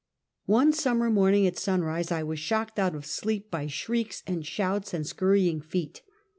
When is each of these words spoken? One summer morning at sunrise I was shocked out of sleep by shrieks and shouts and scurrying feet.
One 0.47 0.73
summer 0.73 1.11
morning 1.11 1.45
at 1.45 1.59
sunrise 1.59 2.11
I 2.11 2.23
was 2.23 2.39
shocked 2.39 2.79
out 2.79 2.95
of 2.95 3.05
sleep 3.05 3.51
by 3.51 3.67
shrieks 3.67 4.23
and 4.25 4.43
shouts 4.43 4.95
and 4.95 5.05
scurrying 5.05 5.61
feet. 5.61 6.01